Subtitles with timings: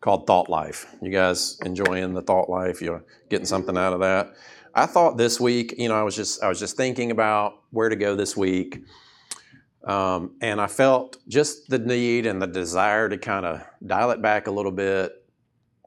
[0.00, 0.86] called Thought Life.
[1.02, 2.80] You guys enjoying the Thought Life?
[2.80, 4.34] You're getting something out of that?
[4.74, 7.88] I thought this week, you know, I was just I was just thinking about where
[7.88, 8.84] to go this week,
[9.84, 14.22] um, and I felt just the need and the desire to kind of dial it
[14.22, 15.12] back a little bit,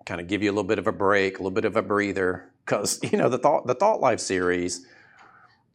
[0.05, 1.81] kind of give you a little bit of a break, a little bit of a
[1.81, 4.85] breather, because you know the thought the Thought Life series.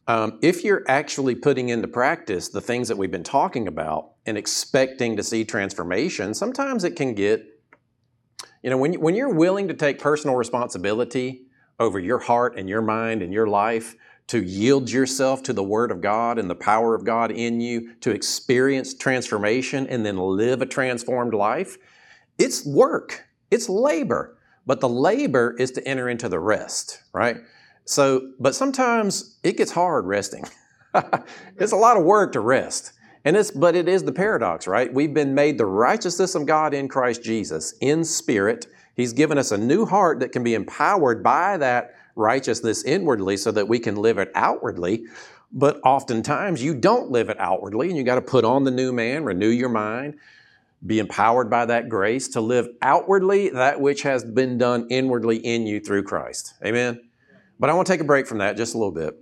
[0.09, 4.37] Um, if you're actually putting into practice the things that we've been talking about and
[4.37, 7.56] expecting to see transformation, sometimes it can get
[8.67, 11.43] you know, when, you, when you're willing to take personal responsibility
[11.79, 13.95] over your heart and your mind and your life,
[14.27, 17.93] to yield yourself to the Word of God and the power of God in you,
[18.01, 21.77] to experience transformation and then live a transformed life,
[22.37, 24.37] it's work, it's labor.
[24.65, 27.37] But the labor is to enter into the rest, right?
[27.85, 30.43] So, but sometimes it gets hard resting.
[31.55, 32.91] it's a lot of work to rest.
[33.27, 34.93] And it's, but it is the paradox, right?
[34.93, 38.67] We've been made the righteousness of God in Christ Jesus in spirit.
[38.95, 43.51] He's given us a new heart that can be empowered by that righteousness inwardly so
[43.51, 45.07] that we can live it outwardly.
[45.51, 48.93] But oftentimes you don't live it outwardly and you got to put on the new
[48.93, 50.15] man, renew your mind,
[50.85, 55.67] be empowered by that grace to live outwardly that which has been done inwardly in
[55.67, 56.53] you through Christ.
[56.65, 57.01] Amen.
[57.59, 59.19] But I want to take a break from that just a little bit.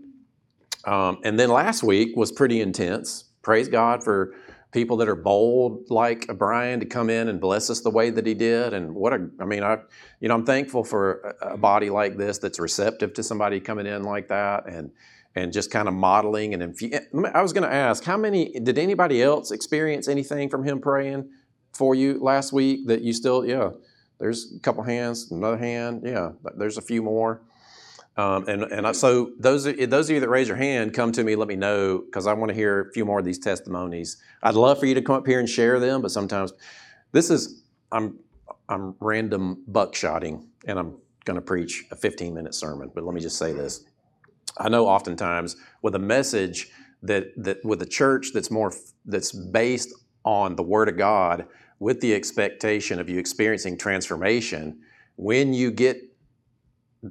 [0.85, 4.33] Um, and then last week was pretty intense praise God for
[4.73, 8.25] people that are bold like Brian to come in and bless us the way that
[8.25, 8.73] he did.
[8.73, 9.77] And what a, I mean, I,
[10.19, 14.03] you know, I'm thankful for a, body like this that's receptive to somebody coming in
[14.03, 14.91] like that and,
[15.35, 18.59] and just kind of modeling and infu- eh, I was going to ask, how many,
[18.59, 21.29] did anybody else experience anything from him praying
[21.71, 23.69] for you last week that you still, yeah,
[24.19, 27.41] there's a couple hands, another hand, yeah, there's a few more.
[28.17, 31.35] Um, and and so those those of you that raise your hand, come to me.
[31.35, 34.17] Let me know because I want to hear a few more of these testimonies.
[34.41, 36.53] I'd love for you to come up here and share them, but sometimes
[37.11, 38.17] this is I'm
[38.69, 42.89] I'm random buckshotting, and I'm going to preach a 15 minute sermon.
[42.93, 43.83] But let me just say this:
[44.57, 46.69] I know oftentimes with a message
[47.03, 48.71] that that with a church that's more
[49.05, 49.93] that's based
[50.23, 51.47] on the Word of God,
[51.79, 54.79] with the expectation of you experiencing transformation,
[55.17, 56.14] when you get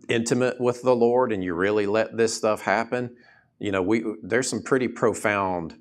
[0.09, 3.17] intimate with the Lord and you really let this stuff happen,
[3.59, 5.77] you know, we there's some pretty profound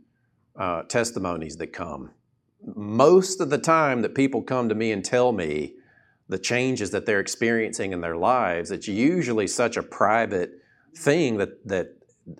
[0.55, 2.11] uh, testimonies that come.
[2.75, 5.73] Most of the time that people come to me and tell me
[6.29, 10.51] the changes that they're experiencing in their lives, it's usually such a private
[10.95, 11.87] thing that that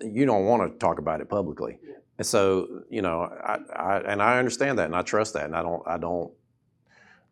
[0.00, 1.78] you don't want to talk about it publicly.
[2.16, 5.56] And so, you know, I, I, and I understand that, and I trust that, and
[5.56, 6.32] I don't, I don't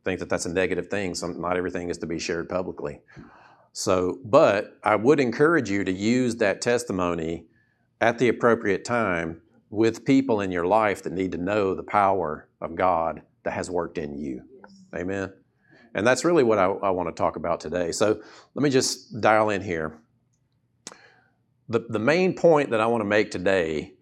[0.04, 1.14] think that that's a negative thing.
[1.14, 3.00] Some, not everything is to be shared publicly.
[3.72, 7.46] So, but I would encourage you to use that testimony
[8.00, 9.40] at the appropriate time
[9.70, 13.70] with people in your life that need to know the power of God that has
[13.70, 14.42] worked in you.
[14.94, 15.32] Amen.
[15.94, 17.92] And that's really what I, I want to talk about today.
[17.92, 18.20] So
[18.54, 19.98] let me just dial in here.
[21.68, 23.94] The, the main point that I want to make today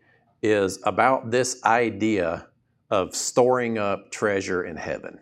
[0.42, 2.48] is about this idea
[2.90, 5.20] of storing up treasure in heaven.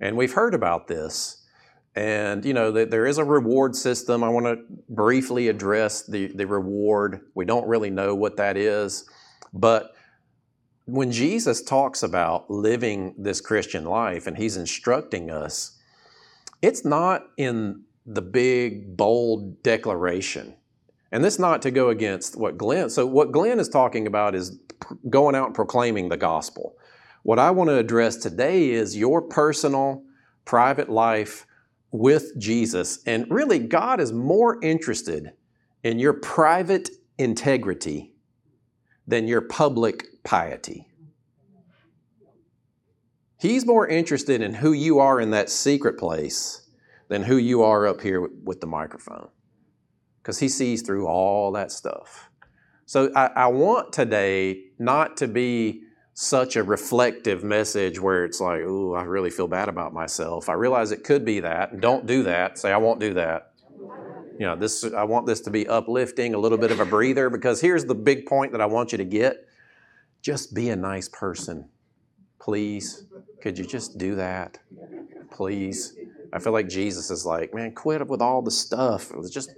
[0.00, 1.41] And we've heard about this
[1.94, 4.24] and you know there is a reward system.
[4.24, 4.58] I want to
[4.88, 7.20] briefly address the, the reward.
[7.34, 9.08] We don't really know what that is,
[9.52, 9.94] but
[10.86, 15.78] when Jesus talks about living this Christian life and he's instructing us,
[16.60, 20.56] it's not in the big bold declaration.
[21.12, 22.90] And this not to go against what Glenn.
[22.90, 24.58] So what Glenn is talking about is
[25.08, 26.74] going out and proclaiming the gospel.
[27.22, 30.02] What I want to address today is your personal
[30.44, 31.46] private life
[31.92, 33.00] with Jesus.
[33.06, 35.32] And really, God is more interested
[35.84, 38.12] in your private integrity
[39.06, 40.88] than your public piety.
[43.38, 46.70] He's more interested in who you are in that secret place
[47.08, 49.28] than who you are up here with the microphone
[50.22, 52.30] because he sees through all that stuff.
[52.86, 55.82] So I, I want today not to be
[56.14, 60.48] such a reflective message where it's like, oh, I really feel bad about myself.
[60.48, 61.80] I realize it could be that.
[61.80, 62.58] Don't do that.
[62.58, 63.52] Say, I won't do that.
[64.38, 67.30] You know, this I want this to be uplifting, a little bit of a breather,
[67.30, 69.46] because here's the big point that I want you to get.
[70.20, 71.68] Just be a nice person.
[72.40, 73.06] Please.
[73.40, 74.58] Could you just do that?
[75.30, 75.96] Please.
[76.32, 79.12] I feel like Jesus is like, man, quit with all the stuff.
[79.30, 79.50] Just,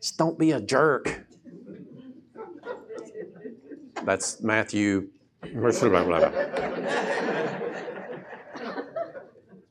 [0.00, 1.26] just don't be a jerk.
[4.04, 5.08] That's Matthew.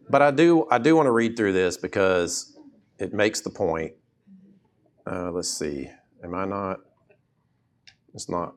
[0.10, 2.58] But I do, I do want to read through this because
[2.98, 3.94] it makes the point.
[5.06, 5.90] Uh, let's see.
[6.24, 6.80] Am I not?
[8.14, 8.54] It's not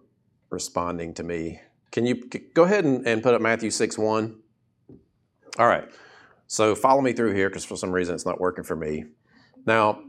[0.51, 1.61] responding to me.
[1.91, 2.23] Can you
[2.55, 4.39] go ahead and, and put up Matthew 6 1?
[5.59, 5.89] All right.
[6.47, 9.05] So follow me through here because for some reason it's not working for me.
[9.67, 10.03] Now,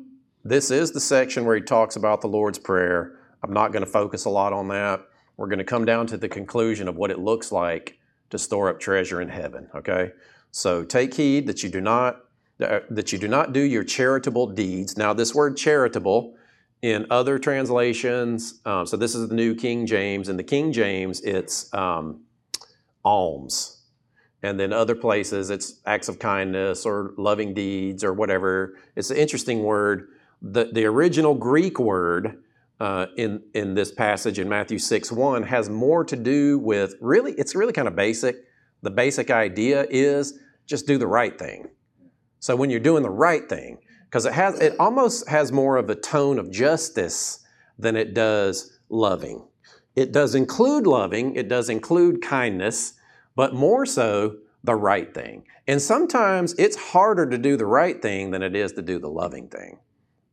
[0.43, 3.19] this is the section where he talks about the Lord's Prayer.
[3.43, 5.01] I'm not going to focus a lot on that.
[5.41, 7.97] We're going to come down to the conclusion of what it looks like
[8.29, 10.11] to store up treasure in heaven, okay?
[10.51, 12.25] So take heed that you do not
[12.61, 14.97] uh, that you do not do your charitable deeds.
[14.97, 16.35] Now, this word charitable
[16.83, 20.29] in other translations, um, so this is the New King James.
[20.29, 22.21] In the King James, it's um,
[23.03, 23.81] alms.
[24.44, 28.77] And then other places, it's acts of kindness or loving deeds or whatever.
[28.95, 30.09] It's an interesting word.
[30.44, 32.44] The, the original Greek word
[32.81, 37.33] uh, in, in this passage in Matthew 6 1 has more to do with really,
[37.33, 38.38] it's really kind of basic.
[38.81, 41.69] The basic idea is just do the right thing.
[42.39, 45.92] So when you're doing the right thing, because it has it almost has more of
[45.92, 47.45] a tone of justice
[47.78, 49.48] than it does loving.
[49.95, 52.94] It does include loving, it does include kindness,
[53.36, 55.45] but more so the right thing.
[55.68, 59.07] And sometimes it's harder to do the right thing than it is to do the
[59.07, 59.78] loving thing.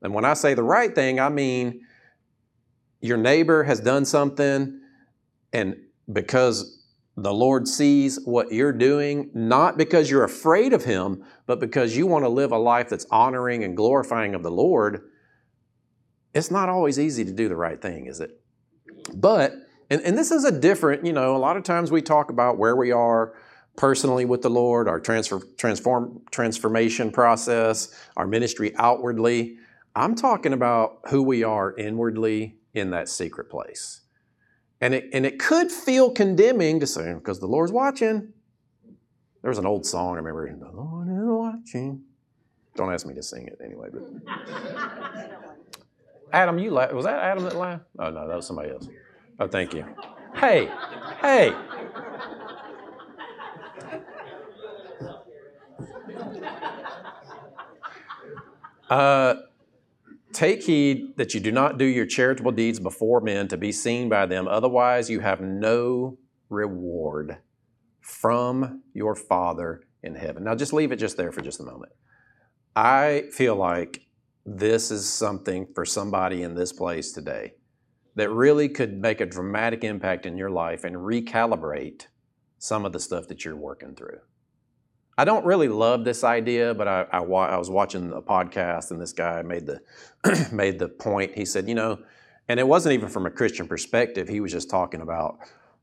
[0.00, 1.82] And when I say the right thing, I mean
[3.00, 4.80] your neighbor has done something
[5.52, 5.76] and
[6.12, 6.78] because
[7.16, 12.06] the Lord sees what you're doing, not because you're afraid of Him, but because you
[12.06, 15.02] want to live a life that's honoring and glorifying of the Lord.
[16.32, 18.40] It's not always easy to do the right thing, is it?
[19.14, 19.54] But,
[19.90, 22.56] and, and this is a different, you know, a lot of times we talk about
[22.56, 23.34] where we are
[23.76, 29.56] personally with the Lord, our transfer, transform, transformation process, our ministry outwardly.
[29.96, 34.02] I'm talking about who we are inwardly in that secret place.
[34.80, 38.32] And it, and it could feel condemning to say, because the Lord's watching.
[39.42, 42.02] There was an old song I remember, the Lord is watching.
[42.76, 43.88] Don't ask me to sing it anyway.
[43.92, 44.02] But
[46.32, 46.92] Adam, you laughed.
[46.92, 47.84] Was that Adam that laughed?
[47.98, 48.88] Oh, no, that was somebody else.
[49.40, 49.84] Oh, thank you.
[50.34, 50.70] Hey,
[51.20, 51.52] hey.
[58.90, 59.34] Uh,
[60.38, 64.08] Take heed that you do not do your charitable deeds before men to be seen
[64.08, 66.16] by them, otherwise, you have no
[66.48, 67.38] reward
[68.00, 70.44] from your Father in heaven.
[70.44, 71.90] Now, just leave it just there for just a moment.
[72.76, 74.02] I feel like
[74.46, 77.54] this is something for somebody in this place today
[78.14, 82.06] that really could make a dramatic impact in your life and recalibrate
[82.58, 84.20] some of the stuff that you're working through.
[85.18, 89.00] I don't really love this idea, but I, I, I, was watching a podcast and
[89.00, 89.80] this guy made the
[90.52, 91.34] made the point.
[91.34, 91.98] He said, you know,
[92.48, 94.28] and it wasn't even from a Christian perspective.
[94.28, 95.40] He was just talking about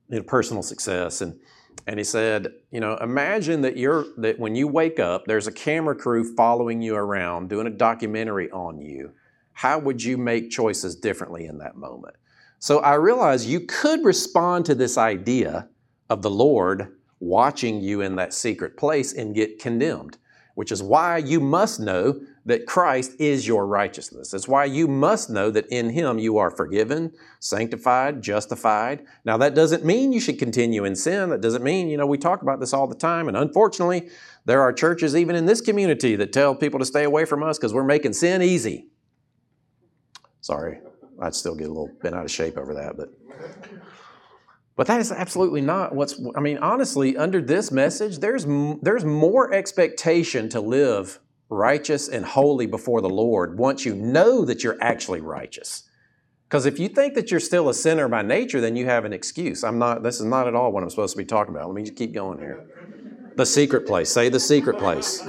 [0.08, 1.38] you know, personal success and
[1.86, 5.52] and he said, you know, imagine that you're that when you wake up, there's a
[5.52, 9.12] camera crew following you around doing a documentary on you.
[9.52, 12.16] How would you make choices differently in that moment?
[12.60, 15.68] So I realized you could respond to this idea
[16.10, 20.18] of the Lord watching you in that secret place and get condemned,
[20.54, 24.30] which is why you must know that Christ is your righteousness.
[24.30, 29.04] That's why you must know that in Him you are forgiven, sanctified, justified.
[29.26, 31.32] Now, that doesn't mean you should continue in sin.
[31.32, 33.28] That doesn't mean, you know, we talk about this all the time.
[33.28, 34.10] And unfortunately,
[34.46, 37.58] there are churches even in this community that tell people to stay away from us
[37.58, 38.90] because we're making sin easy.
[40.42, 40.80] Sorry,
[41.20, 43.10] I'd still get a little bent out of shape over that, but.
[44.76, 48.46] But that is absolutely not what's, I mean, honestly, under this message, there's,
[48.82, 54.64] there's more expectation to live righteous and holy before the Lord once you know that
[54.64, 55.84] you're actually righteous.
[56.50, 59.14] Because if you think that you're still a sinner by nature, then you have an
[59.14, 59.64] excuse.
[59.64, 61.68] I'm not, this is not at all what I'm supposed to be talking about.
[61.68, 62.68] Let me just keep going here.
[63.36, 64.10] The secret place.
[64.10, 65.26] Say the secret place.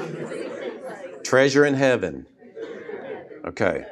[1.25, 2.27] Treasure in heaven.
[3.47, 3.87] Okay.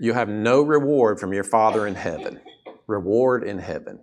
[0.00, 2.40] You have no reward from your Father in heaven.
[2.86, 4.00] Reward in heaven.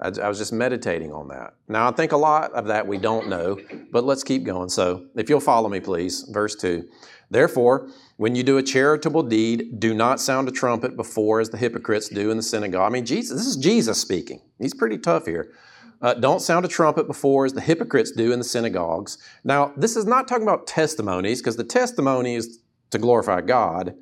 [0.00, 1.54] I, I, was just meditating on that.
[1.68, 3.58] Now, I think a lot of that we don't know,
[3.92, 4.70] but let's keep going.
[4.70, 6.88] So, if you'll follow me, please, verse 2.
[7.30, 11.58] Therefore, when you do a charitable deed, do not sound a trumpet before as the
[11.58, 12.90] hypocrites do in the synagogue.
[12.90, 14.40] I mean, Jesus, this is Jesus speaking.
[14.58, 15.52] He's pretty tough here.
[16.00, 19.18] Uh, don't sound a trumpet before as the hypocrites do in the synagogues.
[19.44, 23.94] Now, this is not talking about testimonies, because the testimony is to glorify God.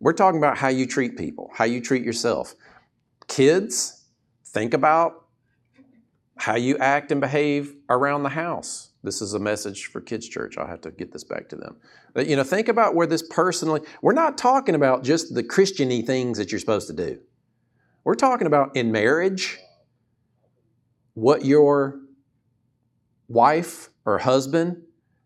[0.00, 2.54] We're talking about how you treat people, how you treat yourself.
[3.28, 4.04] Kids,
[4.44, 5.24] think about
[6.36, 8.90] how you act and behave around the house.
[9.02, 10.58] This is a message for kids' church.
[10.58, 11.76] I'll have to get this back to them.
[12.12, 16.04] But, you know, think about where this personally, we're not talking about just the Christiany
[16.04, 17.18] things that you're supposed to do.
[18.04, 19.58] We're talking about in marriage,
[21.14, 22.00] what your
[23.28, 24.82] wife or husband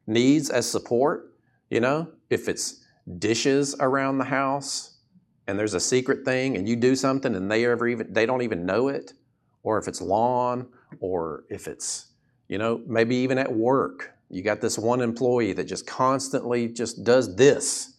[0.06, 1.34] needs as support.
[1.70, 2.79] You know, if it's
[3.18, 4.98] dishes around the house
[5.46, 8.42] and there's a secret thing and you do something and they ever even they don't
[8.42, 9.12] even know it,
[9.62, 10.66] or if it's lawn,
[11.00, 12.06] or if it's,
[12.48, 14.12] you know, maybe even at work.
[14.30, 17.94] You got this one employee that just constantly just does this.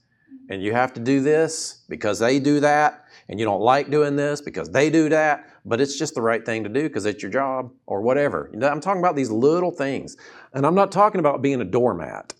[0.50, 4.16] And you have to do this because they do that, and you don't like doing
[4.18, 7.22] this because they do that, but it's just the right thing to do because it's
[7.22, 8.50] your job or whatever.
[8.52, 10.18] You know, I'm talking about these little things.
[10.54, 12.34] And I'm not talking about being a doormat.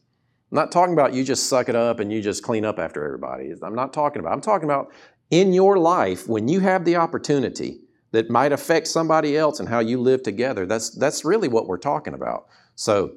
[0.52, 3.06] I'm not talking about you just suck it up and you just clean up after
[3.06, 3.54] everybody.
[3.64, 4.34] I'm not talking about.
[4.34, 4.92] I'm talking about
[5.30, 7.80] in your life when you have the opportunity
[8.12, 10.66] that might affect somebody else and how you live together.
[10.66, 12.48] That's that's really what we're talking about.
[12.76, 13.14] So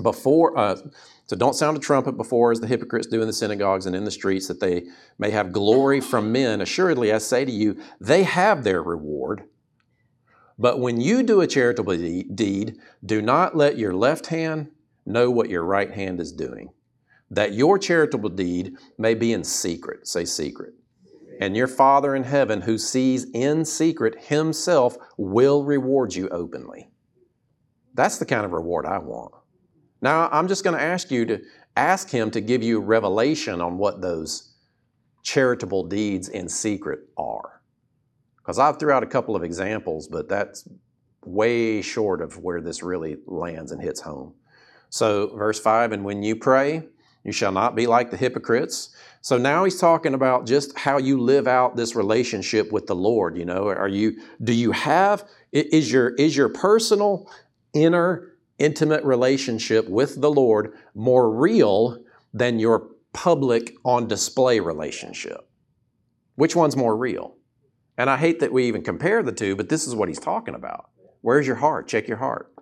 [0.00, 0.76] before uh,
[1.26, 4.04] so don't sound a trumpet before as the hypocrites do in the synagogues and in
[4.04, 4.84] the streets that they
[5.18, 6.60] may have glory from men.
[6.60, 9.44] Assuredly, I say to you, they have their reward.
[10.58, 14.70] But when you do a charitable deed, do not let your left hand
[15.06, 16.70] know what your right hand is doing,
[17.30, 20.06] that your charitable deed may be in secret.
[20.06, 20.74] Say secret.
[21.40, 26.90] And your Father in heaven, who sees in secret himself, will reward you openly.
[27.94, 29.32] That's the kind of reward I want.
[30.00, 31.42] Now, I'm just going to ask you to
[31.76, 34.54] ask him to give you revelation on what those
[35.22, 37.62] charitable deeds in secret are.
[38.36, 40.68] Because I've threw out a couple of examples, but that's
[41.24, 44.34] way short of where this really lands and hits home.
[44.92, 46.84] So, verse 5 And when you pray,
[47.24, 48.94] you shall not be like the hypocrites
[49.24, 53.38] so now he's talking about just how you live out this relationship with the Lord.
[53.38, 57.30] You know, are you, do you have, is your, is your personal,
[57.72, 62.02] inner, intimate relationship with the Lord more real
[62.34, 65.48] than your public on display relationship?
[66.34, 67.36] Which one's more real?
[67.96, 70.56] And I hate that we even compare the two, but this is what he's talking
[70.56, 70.90] about.
[71.20, 71.86] Where's your heart?
[71.86, 72.52] Check your heart.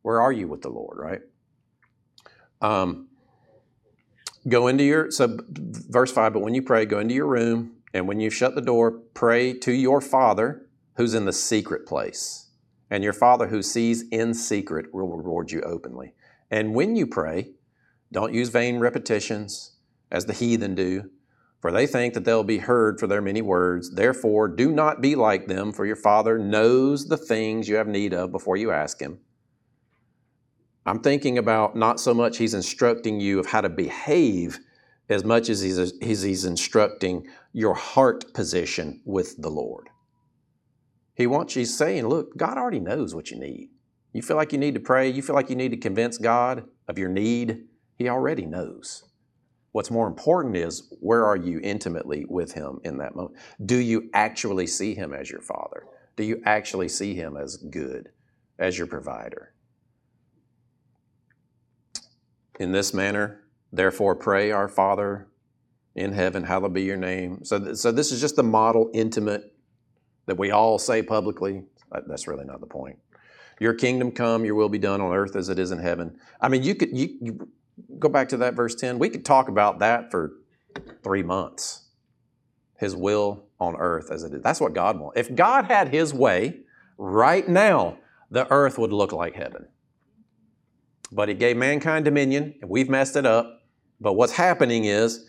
[0.00, 1.20] Where are you with the Lord, right?
[2.60, 3.08] Um,
[4.48, 8.08] Go into your, so verse 5, but when you pray, go into your room, and
[8.08, 12.48] when you shut the door, pray to your Father who's in the secret place.
[12.90, 16.14] And your Father who sees in secret will reward you openly.
[16.50, 17.50] And when you pray,
[18.10, 19.76] don't use vain repetitions
[20.10, 21.10] as the heathen do,
[21.60, 23.94] for they think that they'll be heard for their many words.
[23.94, 28.14] Therefore, do not be like them, for your Father knows the things you have need
[28.14, 29.20] of before you ask Him.
[30.86, 34.58] I'm thinking about not so much he's instructing you of how to behave
[35.08, 39.90] as much as he's, he's instructing your heart position with the Lord.
[41.14, 43.68] He wants you saying, look, God already knows what you need.
[44.12, 46.64] You feel like you need to pray, you feel like you need to convince God
[46.88, 47.64] of your need,
[47.96, 49.04] He already knows.
[49.72, 53.36] What's more important is where are you intimately with Him in that moment?
[53.64, 55.84] Do you actually see Him as your Father?
[56.16, 58.08] Do you actually see Him as good,
[58.58, 59.54] as your provider?
[62.60, 63.40] In this manner.
[63.72, 65.26] Therefore, pray, Our Father
[65.96, 67.42] in heaven, hallowed be your name.
[67.42, 69.52] So, th- so this is just the model intimate
[70.26, 71.64] that we all say publicly.
[71.90, 72.98] Uh, that's really not the point.
[73.58, 76.18] Your kingdom come, your will be done on earth as it is in heaven.
[76.40, 77.48] I mean, you could you, you
[77.98, 78.98] go back to that verse 10.
[78.98, 80.32] We could talk about that for
[81.02, 81.88] three months.
[82.78, 84.42] His will on earth as it is.
[84.42, 85.18] That's what God wants.
[85.18, 86.60] If God had his way
[86.96, 87.98] right now,
[88.30, 89.66] the earth would look like heaven.
[91.12, 93.62] But he gave mankind dominion, and we've messed it up.
[94.00, 95.26] But what's happening is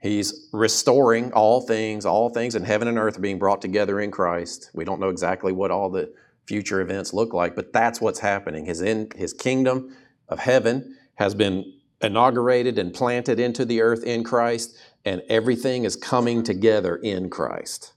[0.00, 4.10] he's restoring all things, all things in heaven and earth are being brought together in
[4.10, 4.70] Christ.
[4.74, 6.12] We don't know exactly what all the
[6.46, 8.64] future events look like, but that's what's happening.
[8.66, 9.96] His, in, his kingdom
[10.28, 15.96] of heaven has been inaugurated and planted into the earth in Christ, and everything is
[15.96, 17.92] coming together in Christ.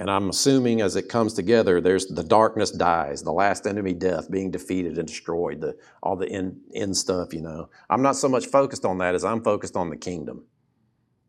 [0.00, 4.30] And I'm assuming as it comes together, there's the darkness dies, the last enemy death
[4.30, 7.68] being defeated and destroyed, the, all the end, end stuff, you know.
[7.90, 10.46] I'm not so much focused on that as I'm focused on the kingdom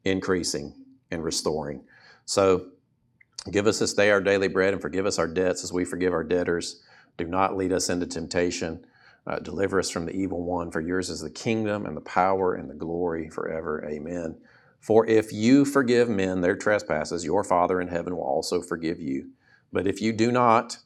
[0.05, 0.73] increasing
[1.11, 1.83] and restoring.
[2.23, 2.67] So
[3.51, 6.13] give us this day our daily bread and forgive us our debts as we forgive
[6.13, 6.81] our debtors.
[7.17, 8.85] Do not lead us into temptation.
[9.27, 12.55] Uh, deliver us from the evil one, for yours is the kingdom and the power
[12.55, 13.85] and the glory forever.
[13.85, 14.37] Amen.
[14.81, 19.29] For if you forgive men their trespasses, your Father in heaven will also forgive you.
[19.71, 20.79] But if you do not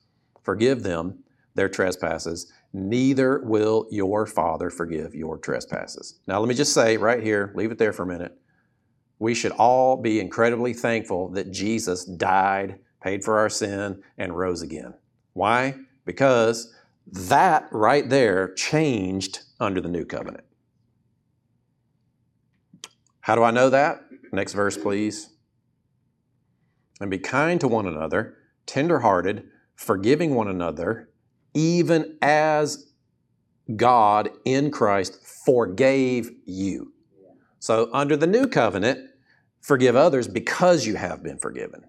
[0.43, 1.23] forgive them
[1.55, 6.19] their trespasses, neither will your Father forgive your trespasses.
[6.27, 8.37] Now, let me just say right here, leave it there for a minute.
[9.17, 14.61] We should all be incredibly thankful that Jesus died, paid for our sin, and rose
[14.61, 14.93] again.
[15.33, 15.75] Why?
[16.03, 16.73] Because
[17.07, 20.44] That right there changed under the new covenant.
[23.25, 24.01] How do I know that?
[24.31, 25.31] Next verse, please.
[27.01, 31.09] And be kind to one another, tenderhearted, forgiving one another,
[31.55, 32.93] even as
[33.75, 36.93] God in Christ forgave you.
[37.57, 39.09] So, under the new covenant,
[39.59, 41.83] forgive others because you have been forgiven.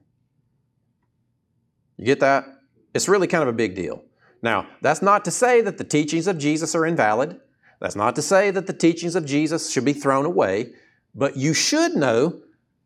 [1.99, 2.47] You get that?
[2.95, 4.05] It's really kind of a big deal.
[4.41, 7.39] Now, that's not to say that the teachings of Jesus are invalid.
[7.79, 10.73] That's not to say that the teachings of Jesus should be thrown away,
[11.17, 12.41] but you should know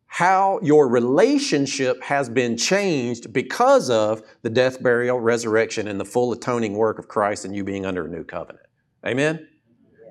[0.07, 6.33] how your relationship has been changed because of the death, burial, resurrection, and the full
[6.33, 8.65] atoning work of Christ and you being under a new covenant.
[9.05, 9.47] Amen?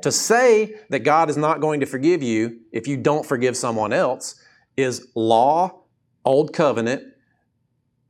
[0.03, 3.93] To say that God is not going to forgive you if you don't forgive someone
[3.93, 4.37] else
[4.77, 5.83] is law,
[6.25, 7.03] old covenant,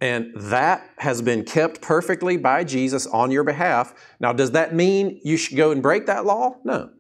[0.01, 3.95] and that has been kept perfectly by Jesus on your behalf.
[4.21, 6.57] Now, does that mean you should go and break that law?
[6.65, 6.91] No.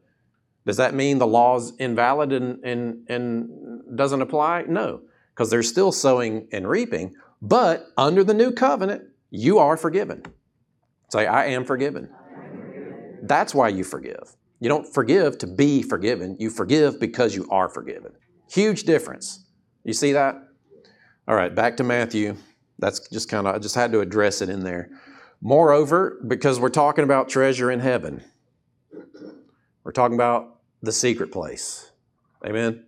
[0.67, 4.65] Does that mean the law is invalid and, and, and doesn't apply?
[4.69, 5.03] No,
[5.35, 7.15] because they're still sowing and reaping.
[7.43, 10.23] But under the new covenant, you are forgiven.
[11.11, 12.11] Say, I am forgiven.
[13.23, 14.37] That's why you forgive.
[14.61, 18.13] You don't forgive to be forgiven, you forgive because you are forgiven.
[18.51, 19.47] Huge difference.
[19.85, 20.37] You see that?
[21.27, 22.37] All right, back to Matthew.
[22.79, 24.91] That's just kind of, I just had to address it in there.
[25.41, 28.23] Moreover, because we're talking about treasure in heaven,
[29.91, 31.91] we're talking about the secret place.
[32.47, 32.85] Amen.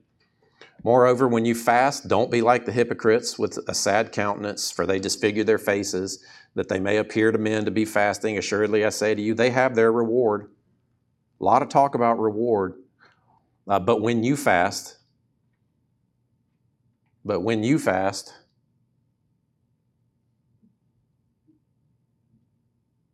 [0.85, 5.00] Moreover, when you fast, don't be like the hypocrites with a sad countenance, for they
[5.00, 8.38] disfigure their faces, that they may appear to men to be fasting.
[8.38, 10.52] Assuredly, I say to you, they have their reward.
[11.40, 12.75] A lot of talk about reward.
[13.66, 14.99] Uh, but when you fast,
[17.25, 18.32] but when you fast,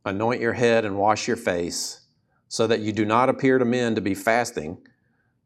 [0.04, 1.98] anoint your head and wash your face,
[2.49, 4.78] so that you do not appear to men to be fasting,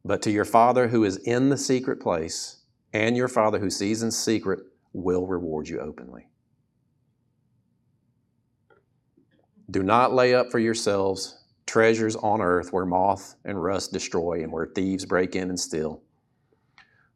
[0.04, 2.62] but to your Father who is in the secret place,
[2.92, 4.60] and your Father who sees in secret
[4.92, 6.28] will reward you openly.
[9.70, 14.52] Do not lay up for yourselves treasures on earth where moth and rust destroy and
[14.52, 16.02] where thieves break in and steal.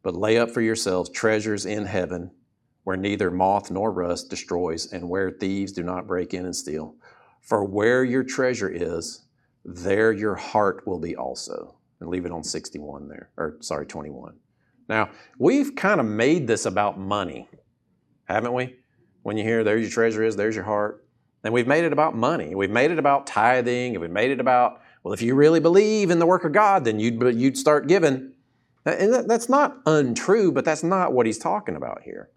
[0.02, 2.30] But lay up for yourselves treasures in heaven
[2.84, 6.94] where neither moth nor rust destroys and where thieves do not break in and steal.
[7.42, 9.25] For where your treasure is,
[9.66, 11.74] there your heart will be also.
[12.00, 14.34] And leave it on 61 there, or sorry, 21.
[14.88, 17.48] Now, we've kind of made this about money,
[18.24, 18.76] haven't we?
[19.22, 21.06] When you hear there your treasure is, there's your heart.
[21.42, 22.54] And we've made it about money.
[22.54, 26.10] We've made it about tithing, and we've made it about, well, if you really believe
[26.10, 28.34] in the work of God, then you'd, you'd start giving.
[28.84, 32.30] And that's not untrue, but that's not what he's talking about here.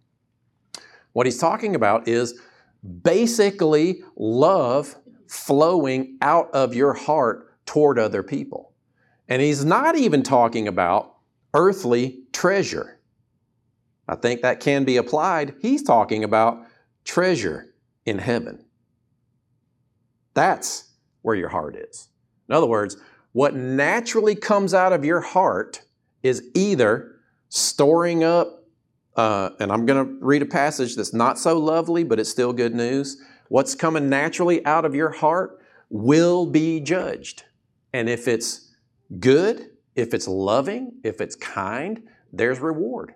[1.13, 2.39] What he's talking about is
[3.03, 4.95] basically love
[5.29, 8.73] flowing out of your heart toward other people.
[9.27, 11.17] And he's not even talking about
[11.53, 12.99] earthly treasure.
[14.07, 15.53] I think that can be applied.
[15.61, 16.65] He's talking about
[17.05, 18.65] treasure in heaven.
[20.33, 20.89] That's
[21.21, 22.07] where your heart is.
[22.47, 22.97] In other words,
[23.33, 25.81] what naturally comes out of your heart
[26.23, 27.17] is either
[27.49, 28.59] storing up
[29.15, 32.53] uh, and I'm going to read a passage that's not so lovely, but it's still
[32.53, 33.21] good news.
[33.49, 35.59] What's coming naturally out of your heart
[35.89, 37.43] will be judged.
[37.93, 38.73] And if it's
[39.19, 43.15] good, if it's loving, if it's kind, there's reward.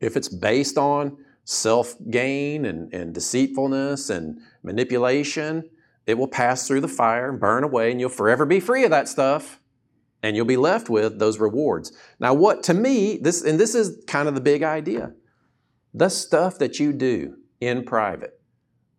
[0.00, 5.68] If it's based on self gain and, and deceitfulness and manipulation,
[6.06, 8.90] it will pass through the fire and burn away, and you'll forever be free of
[8.90, 9.60] that stuff
[10.24, 11.92] and you'll be left with those rewards.
[12.18, 15.12] Now, what to me, this and this is kind of the big idea.
[15.92, 18.33] The stuff that you do in private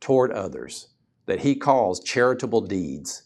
[0.06, 0.90] toward others
[1.26, 3.24] that he calls charitable deeds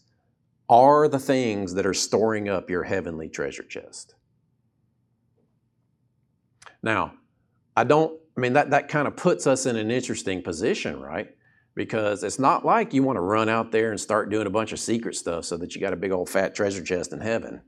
[0.66, 4.14] are the things that are storing up your heavenly treasure chest.
[6.82, 7.12] Now,
[7.76, 11.28] I don't, I mean, that, that kind of puts us in an interesting position, right?
[11.74, 14.72] Because it's not like you want to run out there and start doing a bunch
[14.72, 17.60] of secret stuff so that you got a big old fat treasure chest in heaven.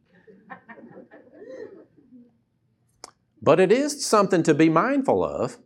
[3.42, 5.58] but it is something to be mindful of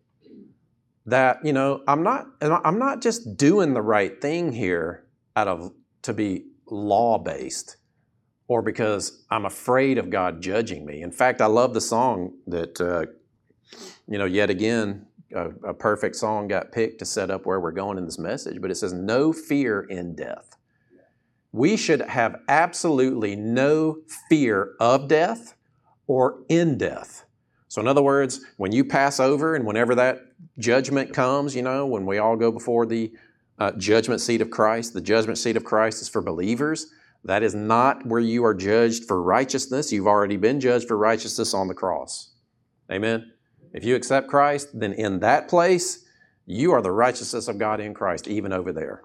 [1.07, 5.73] that you know i'm not i'm not just doing the right thing here out of
[6.03, 7.77] to be law based
[8.49, 11.03] or because i'm afraid of god judging me.
[11.03, 13.07] In fact i love the song that uh,
[14.09, 17.73] you know yet again a, a perfect song got picked to set up where we're
[17.73, 20.57] going in this message but it says no fear in death.
[21.53, 25.55] We should have absolutely no fear of death
[26.07, 27.25] or in death.
[27.69, 30.19] So, in other words, when you pass over and whenever that
[30.59, 33.13] judgment comes, you know, when we all go before the
[33.59, 34.93] uh, judgment seat of Christ.
[34.93, 36.87] The judgment seat of Christ is for believers.
[37.25, 39.93] That is not where you are judged for righteousness.
[39.93, 42.35] You've already been judged for righteousness on the cross.
[42.91, 43.33] Amen.
[43.73, 46.05] If you accept Christ, then in that place,
[46.47, 49.03] you are the righteousness of God in Christ, even over there.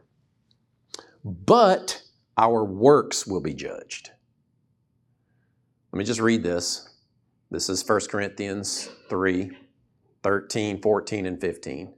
[1.23, 2.03] But
[2.37, 4.11] our works will be judged.
[5.91, 6.87] Let me just read this.
[7.49, 9.51] This is 1 Corinthians 3
[10.23, 11.93] 13, 14, and 15.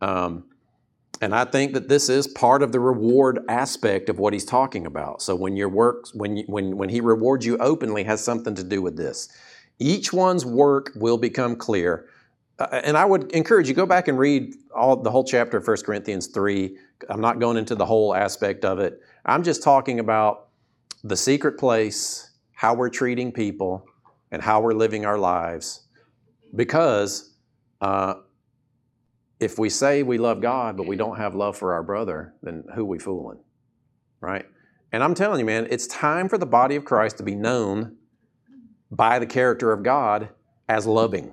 [0.00, 0.44] Um,
[1.20, 4.86] and I think that this is part of the reward aspect of what he's talking
[4.86, 5.22] about.
[5.22, 8.64] So when your work, when, you, when, when he rewards you openly, has something to
[8.64, 9.28] do with this.
[9.78, 12.08] Each one's work will become clear.
[12.58, 15.66] Uh, and I would encourage you go back and read all the whole chapter of
[15.66, 16.76] 1 Corinthians 3.
[17.08, 19.00] I'm not going into the whole aspect of it.
[19.24, 20.48] I'm just talking about
[21.02, 23.86] the secret place, how we're treating people,
[24.30, 25.82] and how we're living our lives.
[26.54, 27.35] Because
[27.86, 28.14] uh,
[29.38, 32.64] if we say we love God, but we don't have love for our brother, then
[32.74, 33.38] who we fooling?
[34.20, 34.44] Right?
[34.92, 37.96] And I'm telling you, man, it's time for the body of Christ to be known
[38.90, 40.30] by the character of God
[40.68, 41.32] as loving.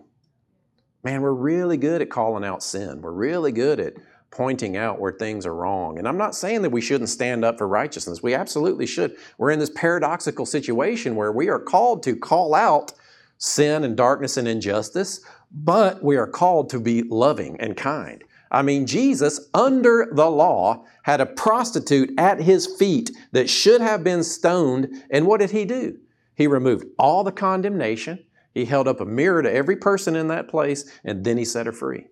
[1.04, 3.02] Man, we're really good at calling out sin.
[3.02, 3.94] We're really good at
[4.30, 5.98] pointing out where things are wrong.
[5.98, 8.22] And I'm not saying that we shouldn't stand up for righteousness.
[8.22, 9.16] We absolutely should.
[9.38, 12.94] We're in this paradoxical situation where we are called to call out
[13.38, 15.20] sin and darkness and injustice,
[15.54, 18.24] but we are called to be loving and kind.
[18.52, 24.04] I mean, Jesus, under the law, had a prostitute at his feet that should have
[24.04, 25.04] been stoned.
[25.10, 25.98] And what did he do?
[26.36, 28.24] He removed all the condemnation.
[28.54, 31.66] He held up a mirror to every person in that place, and then he set
[31.66, 32.06] her free.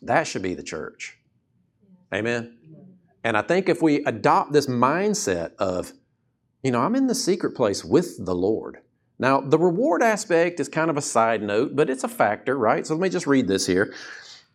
[0.00, 1.18] That should be the church.
[2.14, 2.58] Amen.
[3.24, 5.92] And I think if we adopt this mindset of,
[6.62, 8.81] you know, I'm in the secret place with the Lord,
[9.22, 12.84] now, the reward aspect is kind of a side note, but it's a factor, right?
[12.84, 13.94] So let me just read this here.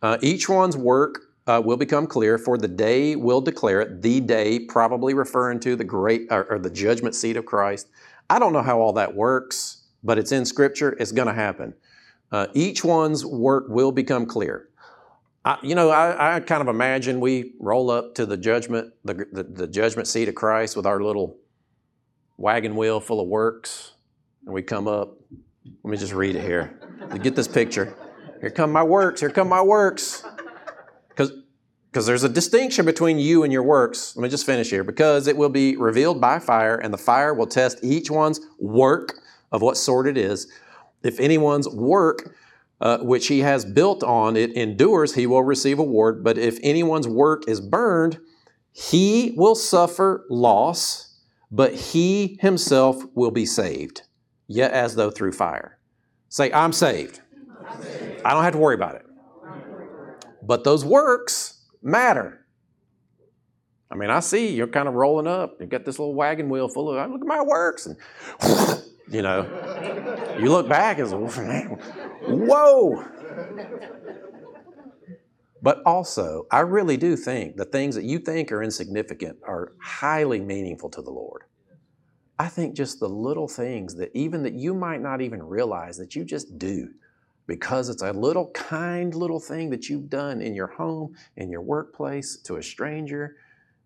[0.02, 4.02] Uh, each one's work uh, will become clear, for the day will declare it.
[4.02, 7.88] The day, probably referring to the great or, or the judgment seat of Christ.
[8.28, 10.94] I don't know how all that works, but it's in Scripture.
[11.00, 11.72] It's going to happen.
[12.30, 14.68] Uh, each one's work will become clear.
[15.46, 19.26] I, you know, I, I, kind of imagine we roll up to the judgment, the,
[19.32, 21.38] the, the judgment seat of Christ with our little
[22.36, 23.92] wagon wheel full of works
[24.48, 25.14] and we come up.
[25.84, 26.80] Let me just read it here
[27.22, 27.94] get this picture.
[28.40, 29.20] Here come my works.
[29.20, 30.24] Here come my works.
[31.14, 34.16] Because there's a distinction between you and your works.
[34.16, 34.84] Let me just finish here.
[34.84, 39.20] Because it will be revealed by fire, and the fire will test each one's work
[39.52, 40.50] of what sort it is.
[41.02, 42.34] If anyone's work
[42.80, 46.24] uh, which he has built on it endures, he will receive a reward.
[46.24, 48.18] But if anyone's work is burned,
[48.72, 54.04] he will suffer loss, but he himself will be saved
[54.48, 55.78] yet as though through fire.
[56.28, 57.20] Say, I'm saved.
[57.66, 58.22] I'm saved.
[58.24, 59.06] I don't have to worry about it.
[60.42, 62.46] But those works matter.
[63.90, 65.56] I mean, I see you're kind of rolling up.
[65.60, 67.86] You've got this little wagon wheel full of, oh, look at my works.
[67.86, 67.96] And,
[69.10, 71.62] you know, you look back and say,
[72.26, 73.04] whoa.
[75.60, 80.40] But also, I really do think the things that you think are insignificant are highly
[80.40, 81.44] meaningful to the Lord.
[82.38, 86.14] I think just the little things that even that you might not even realize that
[86.14, 86.90] you just do
[87.46, 91.62] because it's a little kind little thing that you've done in your home, in your
[91.62, 93.36] workplace, to a stranger.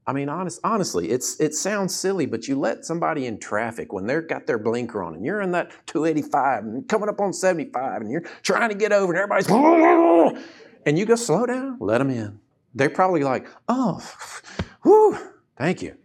[0.07, 4.07] I mean, honest, honestly, it's it sounds silly, but you let somebody in traffic when
[4.07, 8.03] they've got their blinker on and you're in that 285 and coming up on 75
[8.03, 9.49] and you're trying to get over and everybody's
[10.87, 12.41] and you go slow down, let them in.
[12.75, 14.03] They're probably like, oh,
[14.83, 15.17] whew,
[15.57, 15.97] thank you,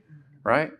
[0.43, 0.71] right?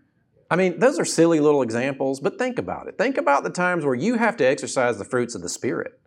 [0.50, 2.98] I mean, those are silly little examples, but think about it.
[2.98, 6.00] Think about the times where you have to exercise the fruits of the Spirit.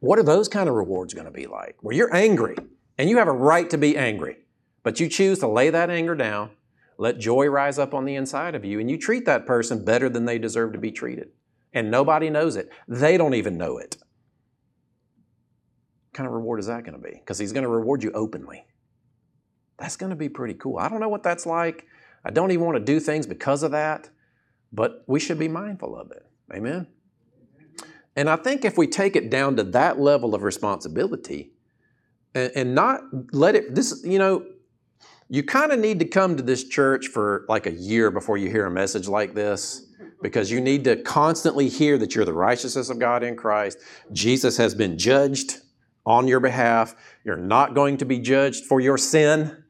[0.00, 1.76] What are those kind of rewards going to be like?
[1.80, 2.56] Where you're angry,
[2.96, 4.36] and you have a right to be angry,
[4.84, 6.50] but you choose to lay that anger down,
[6.98, 10.08] let joy rise up on the inside of you, and you treat that person better
[10.08, 11.30] than they deserve to be treated.
[11.72, 12.70] And nobody knows it.
[12.86, 13.96] They don't even know it.
[16.06, 17.14] What kind of reward is that going to be?
[17.14, 18.66] Because he's going to reward you openly.
[19.78, 20.78] That's going to be pretty cool.
[20.78, 21.86] I don't know what that's like.
[22.28, 24.10] I don't even want to do things because of that,
[24.70, 26.26] but we should be mindful of it.
[26.54, 26.86] Amen?
[28.16, 31.52] And I think if we take it down to that level of responsibility
[32.34, 33.00] and, and not
[33.32, 34.44] let it, this, you know,
[35.30, 38.50] you kind of need to come to this church for like a year before you
[38.50, 39.86] hear a message like this
[40.20, 43.78] because you need to constantly hear that you're the righteousness of God in Christ.
[44.12, 45.60] Jesus has been judged
[46.04, 46.94] on your behalf.
[47.24, 49.64] You're not going to be judged for your sin.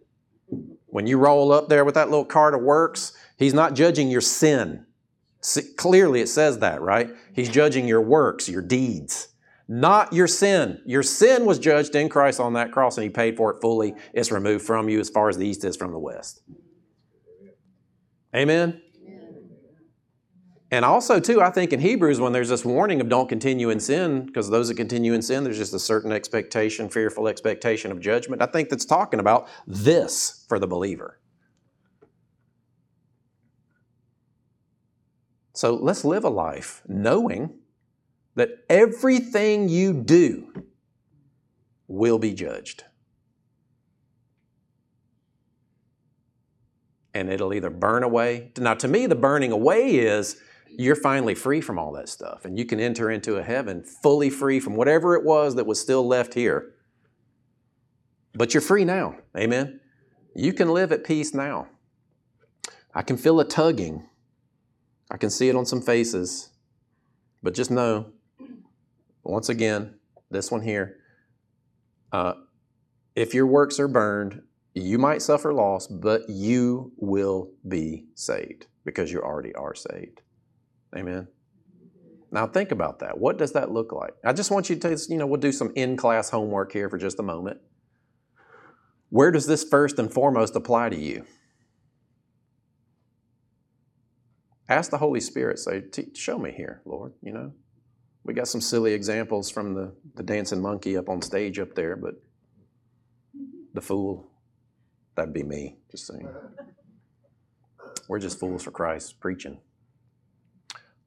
[0.90, 4.20] When you roll up there with that little cart of works, he's not judging your
[4.20, 4.86] sin.
[5.40, 7.10] See, clearly, it says that, right?
[7.34, 9.28] He's judging your works, your deeds.
[9.68, 10.80] not your sin.
[10.86, 13.94] Your sin was judged in Christ on that cross and He paid for it fully.
[14.14, 16.40] It's removed from you as far as the east is from the west.
[18.34, 18.80] Amen?
[20.70, 23.80] And also, too, I think in Hebrews, when there's this warning of don't continue in
[23.80, 28.00] sin, because those that continue in sin, there's just a certain expectation, fearful expectation of
[28.00, 28.42] judgment.
[28.42, 31.18] I think that's talking about this for the believer.
[35.54, 37.54] So let's live a life knowing
[38.34, 40.52] that everything you do
[41.88, 42.84] will be judged.
[47.14, 48.52] And it'll either burn away.
[48.58, 52.58] Now, to me, the burning away is you're finally free from all that stuff and
[52.58, 56.06] you can enter into a heaven fully free from whatever it was that was still
[56.06, 56.74] left here.
[58.34, 59.16] But you're free now.
[59.36, 59.80] Amen.
[60.34, 61.68] You can live at peace now.
[62.94, 64.06] I can feel a tugging.
[65.10, 66.50] I can see it on some faces.
[67.42, 68.12] But just know,
[69.24, 69.94] once again,
[70.30, 70.96] this one here,
[72.12, 72.34] uh,
[73.14, 74.42] if your works are burned,
[74.74, 80.22] you might suffer loss, but you will be saved because you already are saved.
[80.96, 81.28] Amen.
[82.30, 83.18] Now think about that.
[83.18, 84.14] What does that look like?
[84.24, 87.18] I just want you to, you know, we'll do some in-class homework here for just
[87.18, 87.60] a moment.
[89.10, 91.24] Where does this first and foremost apply to you?
[94.68, 97.54] Ask the Holy Spirit, say, show me here, Lord, you know.
[98.24, 101.96] We got some silly examples from the, the dancing monkey up on stage up there,
[101.96, 102.16] but
[103.72, 104.30] the fool,
[105.14, 106.28] that'd be me, just saying.
[108.06, 109.58] We're just fools for Christ preaching.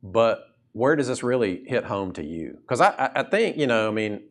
[0.03, 2.57] But where does this really hit home to you?
[2.61, 4.21] Because I, I think, you know, I mean,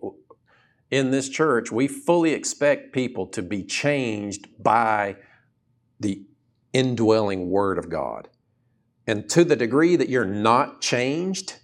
[0.90, 5.16] in this church, we fully expect people to be changed by
[6.00, 6.24] the
[6.72, 8.28] indwelling Word of God.
[9.06, 11.60] And to the degree that you're not changed,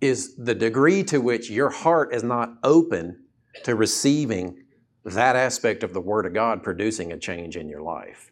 [0.00, 3.24] is the degree to which your heart is not open
[3.64, 4.64] to receiving
[5.04, 8.30] that aspect of the Word of God producing a change in your life.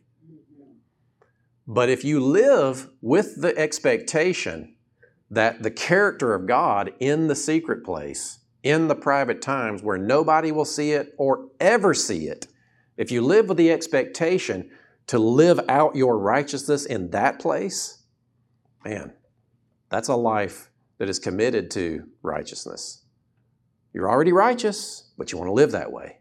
[1.71, 4.75] But if you live with the expectation
[5.31, 10.51] that the character of God in the secret place, in the private times where nobody
[10.51, 12.47] will see it or ever see it,
[12.97, 14.71] if you live with the expectation
[15.09, 18.03] to live out your righteousness in that place,
[18.83, 19.13] man,
[19.91, 23.05] that's a life that is committed to righteousness.
[23.93, 26.21] You're already righteous, but you want to live that way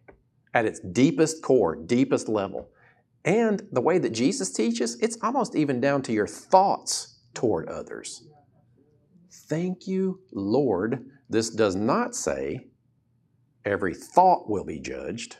[0.53, 2.69] at its deepest core, deepest level.
[3.25, 8.23] And the way that Jesus teaches, it's almost even down to your thoughts toward others.
[9.31, 11.05] Thank you, Lord.
[11.29, 12.67] This does not say
[13.65, 15.37] every thought will be judged.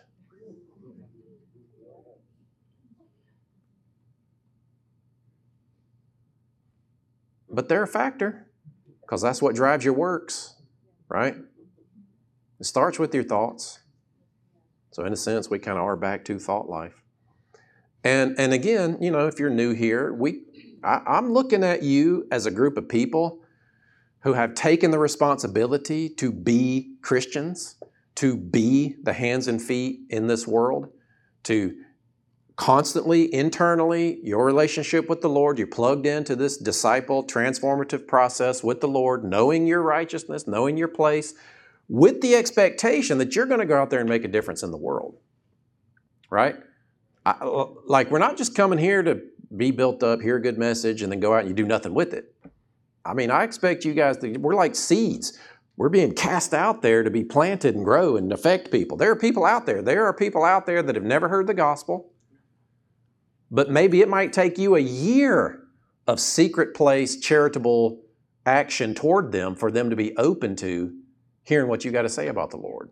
[7.50, 8.48] But they're a factor
[9.02, 10.56] because that's what drives your works,
[11.10, 11.36] right?
[12.60, 13.80] It starts with your thoughts.
[14.92, 17.02] So, in a sense, we kind of are back to thought life.
[18.08, 20.40] And, and again, you know, if you're new here, we,
[20.82, 23.42] I, I'm looking at you as a group of people
[24.22, 27.76] who have taken the responsibility to be Christians,
[28.16, 30.88] to be the hands and feet in this world,
[31.44, 31.76] to
[32.56, 38.80] constantly, internally, your relationship with the Lord, you're plugged into this disciple transformative process with
[38.80, 41.34] the Lord, knowing your righteousness, knowing your place,
[41.90, 44.72] with the expectation that you're going to go out there and make a difference in
[44.72, 45.18] the world.
[46.30, 46.56] Right?
[47.28, 49.22] I, like we're not just coming here to
[49.56, 51.94] be built up, hear a good message, and then go out and you do nothing
[51.94, 52.34] with it.
[53.04, 55.38] I mean, I expect you guys to, we're like seeds.
[55.76, 58.98] We're being cast out there to be planted and grow and affect people.
[58.98, 59.82] There are people out there.
[59.82, 62.12] There are people out there that have never heard the gospel.
[63.52, 65.64] But maybe it might take you a year
[66.08, 68.02] of secret place charitable
[68.46, 70.94] action toward them for them to be open to
[71.44, 72.90] hearing what you got to say about the Lord.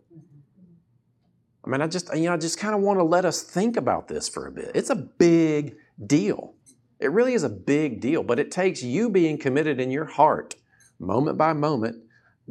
[1.66, 3.76] I mean, I just, you know, I just kind of want to let us think
[3.76, 4.72] about this for a bit.
[4.76, 6.54] It's a big deal.
[7.00, 10.56] It really is a big deal, but it takes you being committed in your heart,
[11.00, 12.04] moment by moment,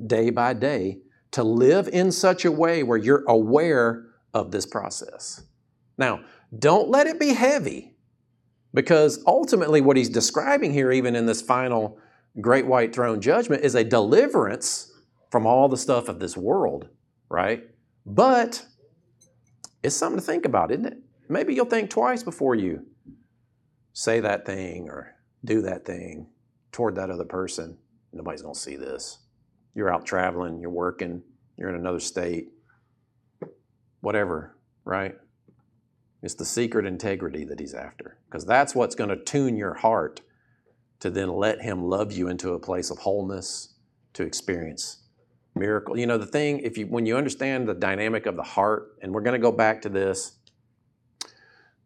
[0.07, 0.98] day by day,
[1.31, 5.44] to live in such a way where you're aware of this process.
[5.96, 6.20] Now,
[6.57, 7.96] don't let it be heavy,
[8.72, 11.98] because ultimately, what he's describing here, even in this final
[12.40, 14.92] great white throne judgment, is a deliverance
[15.31, 16.88] from all the stuff of this world,
[17.29, 17.64] right?
[18.05, 18.66] But
[19.85, 20.99] it's something to think about, isn't it?
[21.29, 22.87] Maybe you'll think twice before you
[23.92, 26.29] say that thing or do that thing
[26.73, 27.77] toward that other person.
[28.12, 29.18] Nobody's going to see this.
[29.75, 31.23] You're out traveling, you're working,
[31.59, 32.49] you're in another state,
[34.01, 35.16] whatever, right?
[36.23, 40.23] It's the secret integrity that he's after because that's what's going to tune your heart
[41.01, 43.75] to then let him love you into a place of wholeness
[44.14, 45.03] to experience
[45.54, 45.98] miracle.
[45.98, 49.12] You know, the thing, if you when you understand the dynamic of the heart, and
[49.12, 50.38] we're going to go back to this.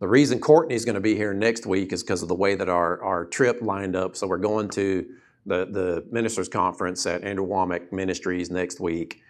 [0.01, 2.69] The reason Courtney's going to be here next week is because of the way that
[2.69, 4.15] our, our trip lined up.
[4.15, 5.05] So we're going to
[5.45, 9.21] the, the ministers conference at Andrew Wommack Ministries next week.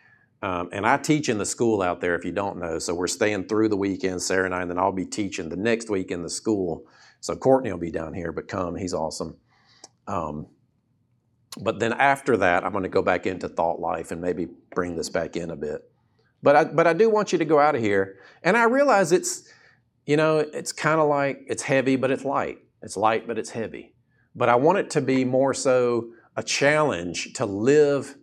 [0.43, 2.79] Um, and I teach in the school out there, if you don't know.
[2.79, 5.57] So we're staying through the weekend, Sarah and I, and then I'll be teaching the
[5.57, 6.85] next week in the school.
[7.21, 9.37] So Courtney will be down here, but come, he's awesome.
[10.07, 10.49] Um,
[11.57, 14.97] but then after that, I'm going to go back into thought life and maybe bring
[14.97, 15.91] this back in a bit.
[16.43, 18.19] But I, but I do want you to go out of here.
[18.43, 19.51] And I realize it's,
[20.07, 22.59] you know, it's kind of like it's heavy, but it's light.
[22.83, 23.95] It's light, but it's heavy.
[24.35, 28.17] But I want it to be more so a challenge to live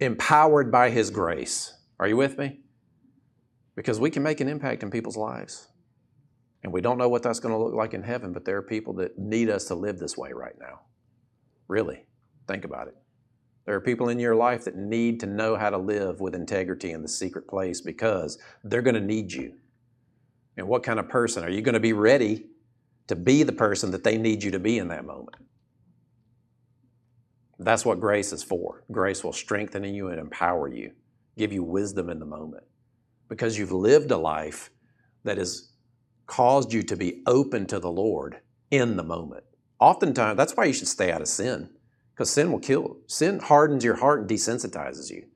[0.00, 1.74] empowered by His grace.
[2.00, 2.60] Are you with me?
[3.76, 5.68] Because we can make an impact in people's lives.
[6.64, 8.62] And we don't know what that's going to look like in heaven, but there are
[8.62, 10.80] people that need us to live this way right now.
[11.68, 12.07] Really.
[12.48, 12.96] Think about it.
[13.66, 16.92] There are people in your life that need to know how to live with integrity
[16.92, 19.52] in the secret place because they're going to need you.
[20.56, 21.44] And what kind of person?
[21.44, 22.46] Are you going to be ready
[23.08, 25.36] to be the person that they need you to be in that moment?
[27.58, 28.84] That's what grace is for.
[28.90, 30.92] Grace will strengthen you and empower you,
[31.36, 32.64] give you wisdom in the moment
[33.28, 34.70] because you've lived a life
[35.24, 35.72] that has
[36.26, 39.44] caused you to be open to the Lord in the moment.
[39.78, 41.68] Oftentimes, that's why you should stay out of sin
[42.18, 42.96] because sin will kill.
[43.06, 45.26] Sin hardens your heart and desensitizes you.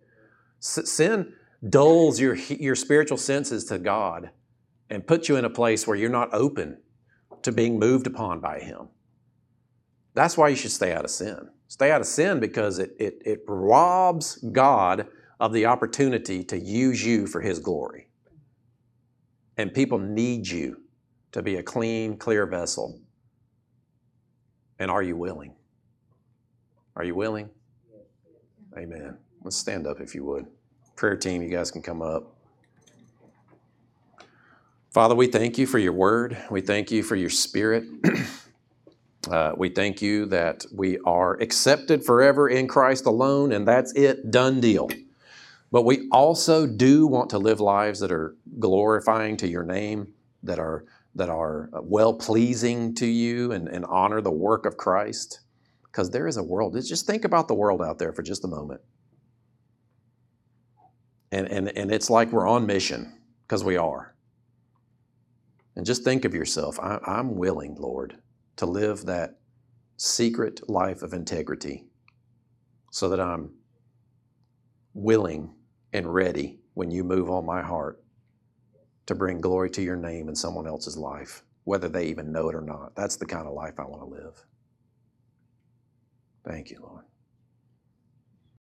[0.59, 1.33] Sin
[1.69, 4.31] dulls your, your spiritual senses to God
[4.91, 6.79] and puts you in a place where you're not open
[7.43, 8.89] to being moved upon by Him.
[10.15, 11.51] That's why you should stay out of sin.
[11.69, 15.07] Stay out of sin because it, it, it robs God
[15.39, 18.09] of the opportunity to use you for His glory.
[19.57, 20.81] And people need you
[21.31, 23.01] to be a clean, clear vessel.
[24.81, 25.55] And are you willing?
[26.95, 27.49] Are you willing?
[28.77, 29.17] Amen.
[29.43, 30.47] Let's stand up if you would.
[30.95, 32.35] Prayer team, you guys can come up.
[34.91, 36.37] Father, we thank you for your word.
[36.51, 37.85] We thank you for your spirit.
[39.31, 44.31] uh, we thank you that we are accepted forever in Christ alone, and that's it,
[44.31, 44.91] done deal.
[45.71, 50.59] But we also do want to live lives that are glorifying to your name, that
[50.59, 55.42] are, that are well pleasing to you, and, and honor the work of Christ
[55.93, 56.75] because there is a world.
[56.83, 58.81] Just think about the world out there for just a moment.
[61.31, 63.13] And, and, and it's like we're on mission
[63.47, 64.15] because we are.
[65.77, 68.17] And just think of yourself I, I'm willing, Lord,
[68.57, 69.39] to live that
[69.97, 71.85] secret life of integrity
[72.91, 73.53] so that I'm
[74.95, 75.55] willing
[75.93, 78.03] and ready when you move on my heart
[79.07, 82.55] to bring glory to your name in someone else's life, whether they even know it
[82.55, 82.95] or not.
[82.95, 84.45] That's the kind of life I want to live.
[86.45, 87.05] Thank you, Lord.